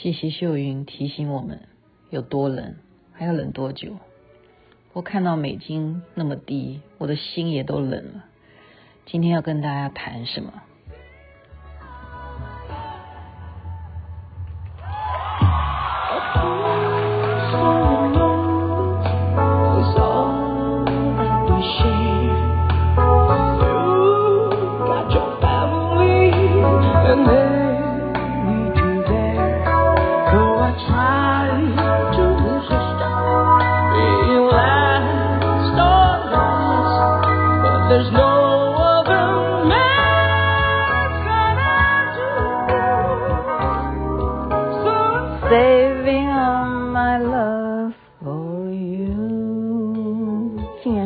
[0.00, 1.62] 谢谢秀云提醒我们
[2.08, 2.76] 有多冷，
[3.12, 3.96] 还要冷多久。
[4.92, 8.24] 我看到美金那么低，我的心也都冷了。
[9.06, 10.62] 今天要跟大家谈什么？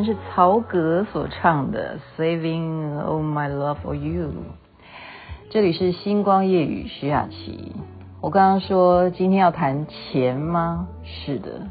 [0.03, 4.27] 是曹格所唱的《Saving All My Love for You》，
[5.49, 7.71] 这里是星光夜语徐雅琪。
[8.19, 10.89] 我刚刚说今天要谈钱吗？
[11.03, 11.67] 是的，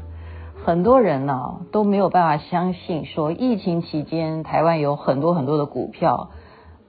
[0.65, 6.31] 很多人呢、啊、都没有办法相信，说疫情期间台湾有很多很多的股票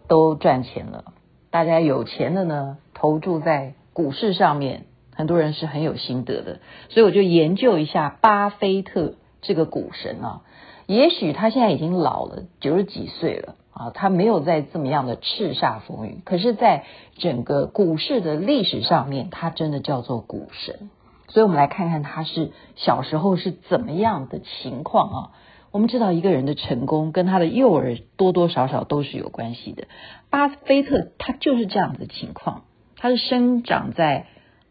[0.08, 1.04] 都赚钱了。
[1.50, 6.60] 大家有钱的呢，投注在股市上面，很多人是很有心得的。
[6.88, 10.40] 所以我就研究一下巴菲特这个股神啊。
[10.86, 16.84] 也许他现在已经老了，九十几岁了啊，他没有在这么样的叱咤风云，可是，在
[17.16, 20.90] 整个股市的历史上面，他真的叫做股神。
[21.28, 25.30] 所以，我们来看看他是小时候是怎么样的情况啊。
[25.70, 29.88] 我们知道，一个人的成功跟他的幼儿多多少少都是有关系的。
[30.30, 32.64] 巴菲特他就是这样的情况，
[32.96, 34.26] 他是生长在。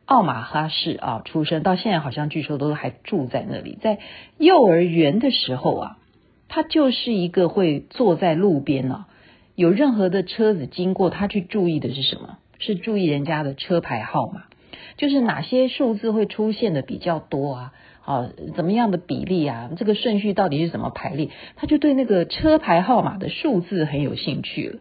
[0.06, 3.80] 奥马哈市啊，出生到现在好像据说都还住在那里。
[3.82, 4.00] 在
[4.38, 5.98] 幼儿园的时候啊，
[6.56, 9.08] 他就是一个会坐在路边啊，
[9.56, 12.38] 有任何的车子经过，他去注意的是什么？
[12.60, 14.44] 是注意人家的车牌号码，
[14.96, 17.74] 就是哪些数字会出现的比较多啊？
[18.06, 19.72] 啊，怎么样的比例啊？
[19.76, 21.30] 这个顺序到底是怎么排列？
[21.56, 24.80] 他就对那个车牌号码的数字很有兴趣了。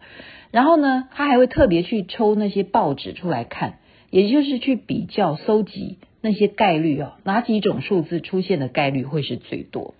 [0.50, 3.78] 然后呢，他还会特别去抽那些报纸出来看。
[4.10, 9.94] 也就是去比较、搜集那些概率啊，哪几种数字出现的概率会是最多？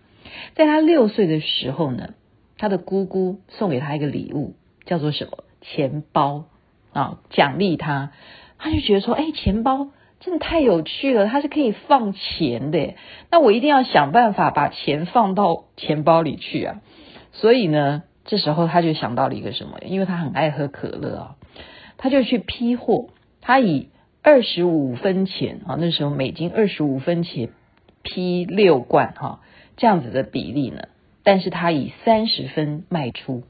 [0.54, 2.14] 在他六岁的时候呢，
[2.58, 4.54] 他的姑姑送给他一个礼物，
[4.84, 5.44] 叫做什么？
[5.60, 6.44] 钱包
[6.92, 8.12] 啊，奖励他。
[8.58, 9.88] 他就觉得说，哎，钱包
[10.20, 12.94] 真的太有趣了，它是可以放钱的。
[13.30, 16.80] 那我一定要想办法把钱放到钱包里去啊。
[17.32, 19.78] 所以呢，这时候他就想到了一个什么？
[19.84, 21.36] 因为他很爱喝可乐啊，
[21.96, 23.08] 他就去批货，
[23.40, 23.88] 他以
[24.22, 27.50] 二十五分钱啊，那时候美金二十五分钱
[28.02, 29.40] 批六罐哈，
[29.76, 30.88] 这样子的比例呢，
[31.22, 33.42] 但是他以三十分卖出，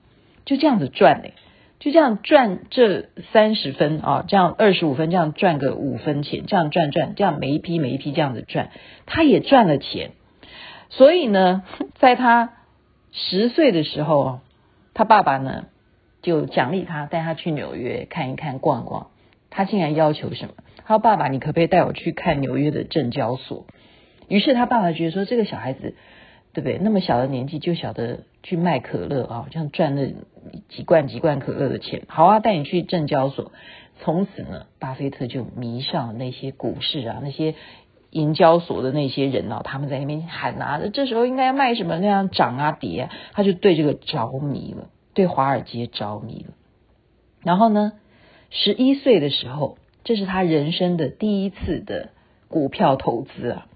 [0.44, 1.34] 就这样子赚嘞，
[1.78, 8.70] 就这样赚这三十分啊，这样二十五分这样赚个五分钱，这样赚赚，这样每一批每一批这样子赚，
[9.06, 10.12] 他也赚了钱，
[10.90, 11.64] 所以呢，
[11.98, 12.54] 在他
[13.12, 14.40] 十岁的时候，
[14.94, 15.66] 他爸爸呢
[16.22, 19.08] 就奖励他，带他去纽约看一看逛逛。
[19.54, 20.54] 他竟然要求什么？
[20.86, 23.66] 他说：“爸爸，你可不可以带我去看纽约的证交所？”
[24.28, 25.94] 于是他爸爸觉得说：“这个小孩子，
[26.52, 26.78] 对不对？
[26.78, 30.06] 那么小的年纪就晓得去卖可乐啊，这样赚了
[30.68, 32.02] 几罐几罐可乐的钱。
[32.08, 33.52] 好啊，带你去证交所。
[34.00, 37.54] 从此呢，巴菲特就迷上了那些股市啊，那些
[38.10, 41.98] 银交所的那些人啊，他们在那边喊啊，这时候应该要卖什么？
[41.98, 46.54] 那样涨啊跌啊，他就对这个着迷了，对华尔街着迷了。
[47.42, 47.92] 然后呢？”
[48.54, 52.10] 十一岁的时候，这是他人生的第一次的
[52.48, 53.66] 股票投资啊，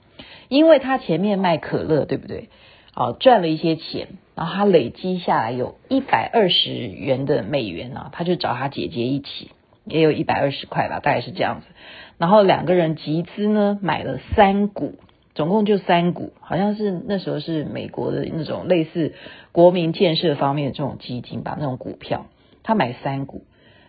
[0.49, 2.49] 因为他前面卖可乐，对不对？
[2.95, 9.51] 啊，赚了一些钱，然后他累积下来有一百二十元的美元啊，他就找他姐姐一起，
[9.84, 11.67] 也有一百二十块吧，大概是这样子。
[12.19, 14.95] 然后两个人集资呢，买了三股，
[15.34, 19.15] 总共就三股，好像是那时候是美国的那种类似
[19.53, 22.27] 国民建设方面的这种基金吧，那种股票，
[22.63, 23.45] 他买三股。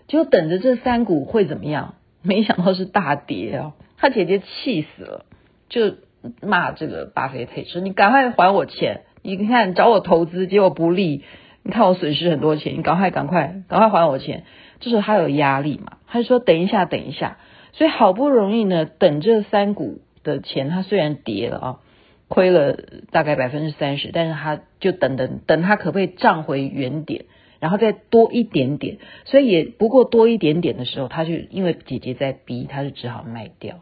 [0.07, 1.95] 就等着这三股会怎么样？
[2.21, 3.73] 没想到是大跌哦！
[3.97, 5.25] 他姐姐气死了，
[5.69, 5.95] 就
[6.41, 9.01] 骂这个巴菲特说：“你赶快还我钱！
[9.21, 11.23] 你看找我投资，结果不利，
[11.63, 14.43] 你看我损失很多钱，你赶快赶快赶快还我钱！”
[14.79, 17.37] 这时候他有压力嘛，他就说：“等一下，等一下。”
[17.73, 21.79] 所以好不容易呢，等这三股的钱，他虽然跌了啊，
[22.27, 22.77] 亏了
[23.11, 27.25] 大概百分之三十，但是他就等等等，他可不可以涨回原点？
[27.59, 33.79] 然后再多一点点，所以也不过多一点点的时候，他就因为姐姐在逼，他就只好卖掉。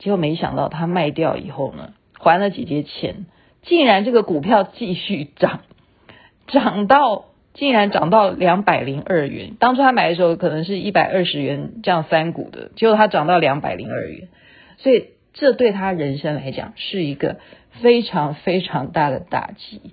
[0.00, 3.26] 结果没想到他卖掉以后呢，还了姐姐钱，
[3.62, 5.60] 竟然这个股票继续涨，
[6.48, 9.56] 涨到竟然涨到两百零二元。
[9.60, 14.28] 当初他买的时候可能是一百二十元这样三股的，结果他涨到两百零二元，
[14.78, 17.36] 所以这对他人生来讲是一个
[17.82, 19.92] 非常非常大的打击。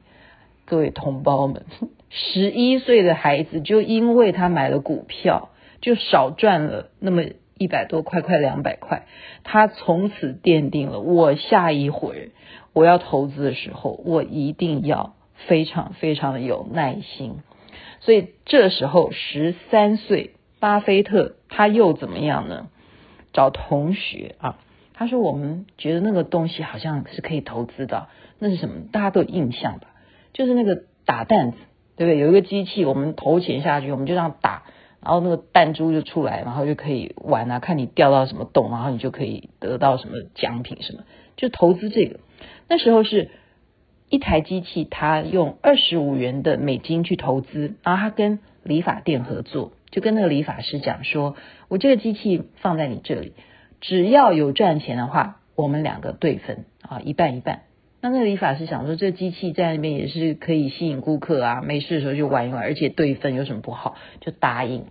[0.66, 1.66] 各位同胞们，
[2.10, 5.50] 十一岁的孩子就因为他买了股票，
[5.82, 7.24] 就少赚了那么
[7.58, 9.06] 一百多块，快两百块。
[9.44, 12.32] 他从此奠定了，我下一回
[12.74, 15.16] 我要投资的时候，我一定要
[15.48, 17.38] 非常非常的有耐心。
[18.00, 22.70] 所以这时候十三岁，巴菲特他又怎么样呢？
[23.34, 24.58] 找同学啊，
[24.94, 28.08] 他说：“我们觉得那个东西好像是可以投资的，
[28.40, 28.88] 那是什么？
[28.92, 29.90] 大家都有印象吧？
[30.34, 31.58] 就是那个打弹子，
[31.96, 32.20] 对不对？
[32.20, 34.64] 有一个机器，我们投钱下去，我们就这样打，
[35.02, 41.04] 然后那个弹珠就出来，然后就可以玩啊，看你掉到什么洞，然后你就可以得到什么奖品什么，
[41.36, 42.20] 就投资这个。
[42.68, 43.30] 那时候是。”
[44.10, 51.36] 一台机器，他用二十五元的美金去投资，然后他跟理发店合作，就跟那个理发师讲说
[51.68, 53.34] ：“我这个机器放在你这里，
[53.82, 57.64] 只要有赚钱的话，我们两个对分啊，一半一半。”
[58.08, 63.96] 那那个理发师想说，这机器在那边也是可以吸引顾客啊，没事的时候就玩一玩，而且对分有什么不好？
[64.22, 64.86] 就答应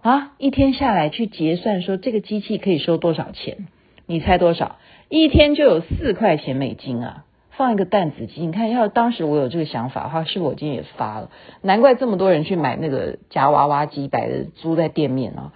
[0.00, 0.32] 啊。
[0.38, 3.66] 一天下来去结算，说这个机器可以收多少钱？
[4.06, 4.76] 你猜多少？
[5.08, 7.24] 一天就有四块钱美金啊！
[7.50, 11.30] 放一个弹子机，你看，要是当时我有这个想法的话，是不是我今天也发了？
[11.62, 15.52] 难怪这么多人去买那个夹娃娃机，摆的租在店面啊。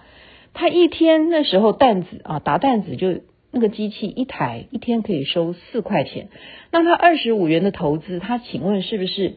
[0.53, 3.21] 他一天那时候弹子啊，打弹子就
[3.51, 6.29] 那个机器一台，一天可以收四块钱。
[6.71, 9.35] 那他二十五元的投资，他请问是不是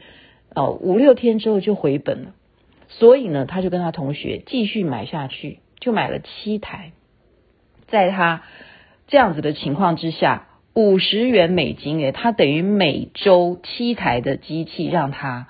[0.54, 2.34] 哦五六天之后就回本了？
[2.88, 6.92] 所以呢，他就跟他同学继续买下去，就买了七台。
[7.88, 8.42] 在他
[9.08, 10.48] 这样子的情况之下。
[10.76, 15.46] 五十元美金，诶，他等于每周七台的机器，让他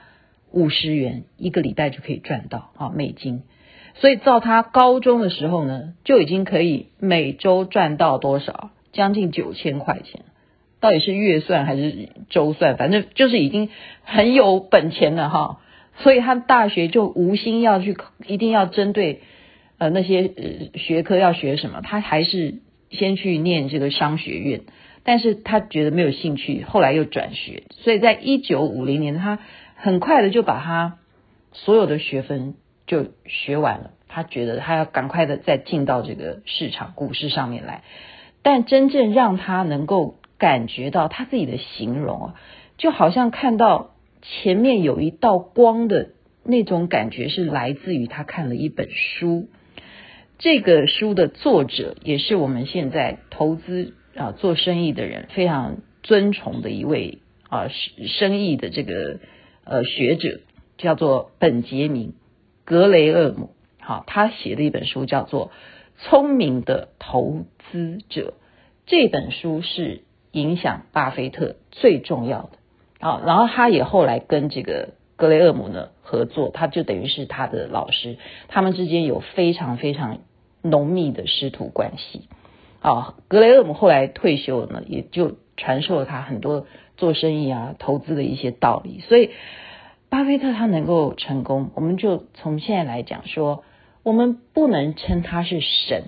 [0.51, 3.45] 五十元一个礼拜就可以赚到啊美金。
[3.95, 8.71] 所以到他高中的时候呢，就已经可以每周赚到多少？
[8.93, 10.23] 将近九千块钱。
[10.81, 12.77] 到底是月算还是周算？
[12.77, 13.71] 反正就是已经
[14.03, 15.61] 很有本钱了哈。
[15.97, 17.97] 所以他大学就无心要去，
[18.27, 19.23] 一定要针对
[19.79, 22.57] 呃那些呃学科要学什么，他还是
[22.91, 24.63] 先去念这个商学院。
[25.05, 29.39] 但是他觉得没有兴趣，后来又转学，所以在一九五零年，他
[29.77, 30.99] 很快的就把他
[31.53, 32.55] 所有的学分
[32.87, 33.91] 就学完了。
[34.09, 37.83] 他觉得他要赶快的再进到这个市场股市上面来。
[38.43, 42.35] 但真正让他能够感觉到他自己的形容啊，
[42.77, 46.11] 就好像看到前面有一道光的
[46.45, 49.49] 那种感觉，是来自于他看了一本书。
[50.39, 53.95] 这个书的作者也是我们现在投资。
[54.17, 57.67] 啊，做生意的人非常尊崇的一位啊，
[58.07, 59.19] 生意的这个
[59.65, 60.39] 呃学者
[60.79, 62.11] 叫做本杰明·
[62.65, 63.51] 格雷厄姆。
[63.81, 65.49] 好，他写的一本书叫做
[65.99, 68.35] 《聪明的投资者》，
[68.87, 70.03] 这本书是
[70.33, 72.51] 影响巴菲特最重要的。
[73.01, 78.17] 好，然后他也后来跟这个格雷厄姆呢合作，他就等于是他的老师，
[78.49, 80.21] 他们之间有非常非常
[80.63, 82.29] 浓密的师徒关系。
[82.81, 86.67] 啊，格雷厄姆后来退休了呢，也就传授了他很多
[86.97, 89.01] 做生意啊、投资的一些道理。
[89.01, 89.31] 所以，
[90.15, 93.65] 巴菲特他能够成功，我们就从现在来讲说，
[94.05, 96.05] 我们不能称他是神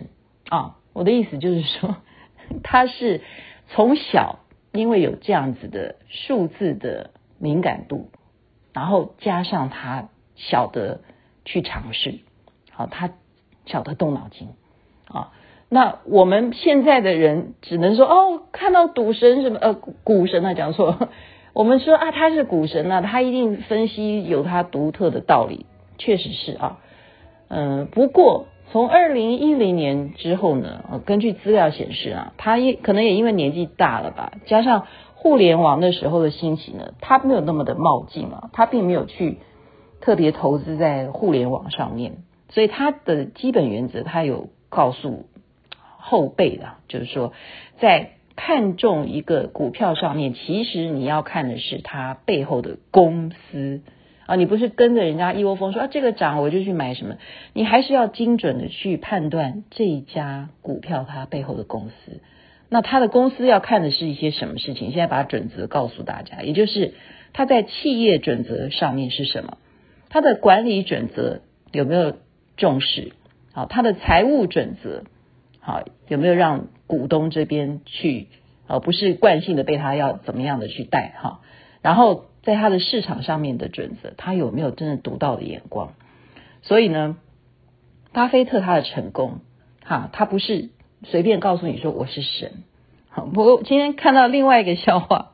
[0.48, 0.76] 啊。
[0.92, 1.96] 我的意思就是说，
[2.62, 3.20] 他是
[3.66, 4.38] 从小
[4.70, 7.10] 因为有这样子的数字的
[7.40, 8.10] 敏感度，
[8.72, 11.00] 然后加上他晓得
[11.44, 12.20] 去尝试，
[12.70, 13.10] 好，他
[13.64, 14.50] 晓得动脑筋
[15.08, 15.32] 啊。
[15.68, 21.08] 那我们现在的人只能说哦，看到赌神什么呃股神啊，讲错了，
[21.56, 25.64] 我们说啊他是股神啊，他一定分析有他独特的道理，
[25.96, 26.80] 确实是啊，
[27.48, 39.38] 嗯、不过从二零一零年之后呢，根据资料显示啊，他也可能也因为年纪大了吧，加上互联网的时候的兴起呢，他没有那么的冒进啊，他并没有去
[40.02, 42.18] 特别投资在互联网上面，
[42.50, 45.24] 所以他的基本原则他有告诉。
[46.08, 47.32] 后辈的，就是说，
[47.80, 53.80] 在看中一个股票上面，其实你要看的是它背后的公司
[54.26, 57.16] 啊，你不是跟着人家一窝蜂说啊，这个涨我就去买什么，
[57.54, 62.20] 你还是要精准的去判断这一家股票它背后的公司。
[62.68, 64.90] 那它的公司要看的是一些什么事情？
[64.90, 66.94] 现在把准则告诉大家，也就是
[67.32, 69.56] 它在企业准则上面是什么，
[70.10, 71.40] 它的管理准则
[71.72, 72.16] 有没有
[72.56, 73.12] 重视？
[73.52, 75.04] 好，它的财务准则。
[75.66, 78.28] 好，有没有让股东这边去？
[78.68, 81.40] 呃，不是惯性的被他要怎么样的去带哈？
[81.82, 85.94] 然后在他的市场上面的准则，他有没有真的独到的眼光？
[86.62, 87.16] 所以呢，
[88.12, 89.40] 巴菲特他的成功，
[89.84, 90.70] 哈，他不是
[91.02, 92.62] 随便告诉你说我是神，
[93.34, 95.32] 不过今天看到另外一个笑话，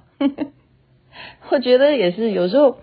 [1.51, 2.79] 我觉得也是有时候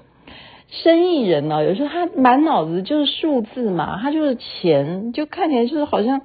[0.67, 6.21] 生意人呢、有时候他满脑子就是数字嘛，他就是钱，就看起来就是好像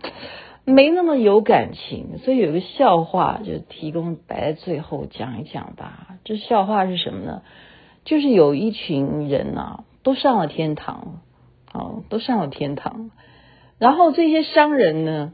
[0.64, 2.18] 没那么有感情。
[2.18, 6.16] 所以有个笑话就提供摆在最后讲一讲吧。
[6.24, 7.42] 这笑话是什么呢？
[8.04, 11.22] 就是有一群人啊，都上了天堂，
[11.72, 13.10] 哦，都上了天堂。
[13.78, 15.32] 然后这些商人呢，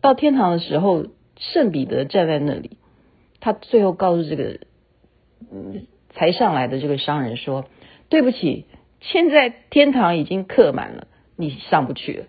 [0.00, 2.78] 到天堂的时候，圣彼得站在那里，
[3.38, 4.58] 他最后告诉这个
[5.52, 7.64] 嗯才上来的这个商人说
[8.10, 8.66] ：“对不起，
[9.00, 12.26] 现在天堂已经客满了，你上不去了。”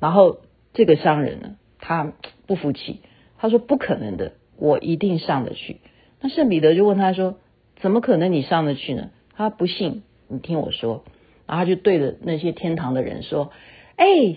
[0.00, 0.38] 然后
[0.72, 2.12] 这个商人呢，他
[2.46, 3.00] 不服气，
[3.38, 5.78] 他说：“不可能的，我一定上得去。”
[6.20, 7.36] 那圣彼得就问他说
[7.80, 11.04] ：“怎么可能你上得去呢？”他不信，你听我说，
[11.46, 13.50] 然后他就对着那些天堂的人说
[13.96, 14.36] ：“哎。”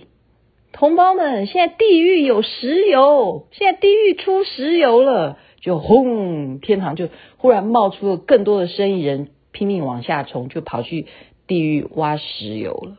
[0.76, 11.06] 同胞们，现在地狱有石油，现在地狱出石油了，就轰，天堂就忽然冒出了更多的生意人，拼命往下冲，就跑去
[11.46, 12.98] 地狱挖石油了，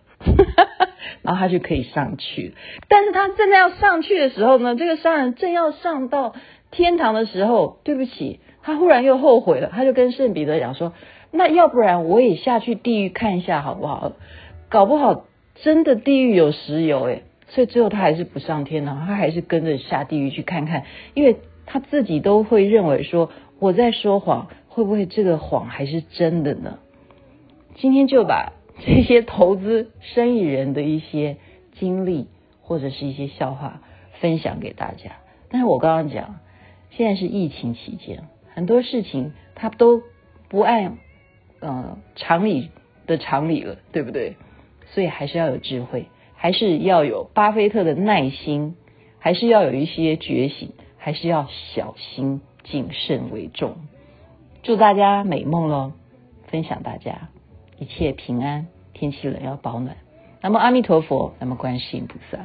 [1.24, 2.54] 然后他就可以上去。
[2.88, 6.34] 但是他正在要上去的时候呢，这个商人正要上到
[6.70, 10.92] 天堂的时候，对不起，他忽然又后悔了，他就跟圣彼得讲说
[11.32, 14.12] ：“那要不然我也下去地狱看一下好不好？
[14.68, 15.24] 搞不好
[15.56, 26.78] 真的地狱有石油诶。”所以最后他还是不上天堂，他还是跟着下地狱去看看，因为他自己都会认为说我在说谎，会不会这个谎还是真的呢？
[27.76, 31.36] 今天就把这些投资生意人的一些
[31.72, 32.26] 经历
[32.62, 33.82] 或者是一些笑话
[34.20, 35.16] 分享给大家。
[35.48, 36.40] 但是我刚刚讲，
[36.90, 40.02] 现在是疫情期间，很多事情他都
[40.48, 40.98] 不按
[41.60, 42.70] 呃常理
[43.06, 44.36] 的常理了，对不对？
[44.86, 46.06] 所以还是要有智慧。
[46.36, 48.76] 还是要有巴菲特的耐心，
[49.18, 53.76] 还是要有一些觉醒，还是要小心谨慎为重。
[54.62, 55.92] 祝大家美梦喽！
[56.48, 57.30] 分享大家
[57.84, 59.94] 一切平安，天气冷要保暖。
[60.40, 62.38] 那么阿弥陀佛，那么观世音菩萨。